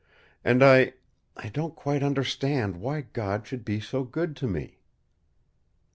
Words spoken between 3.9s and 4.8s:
good to me."